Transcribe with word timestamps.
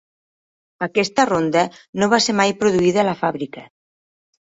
Aquesta 0.85 1.25
ronda 1.29 1.61
no 2.03 2.07
va 2.13 2.19
ser 2.29 2.35
mai 2.39 2.53
produïda 2.63 3.03
a 3.03 3.05
la 3.11 3.15
fàbrica. 3.21 3.65